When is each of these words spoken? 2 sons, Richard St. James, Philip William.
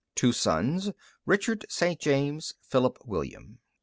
2 0.15 0.31
sons, 0.33 0.89
Richard 1.27 1.63
St. 1.69 1.99
James, 2.01 2.55
Philip 2.59 2.97
William. 3.05 3.59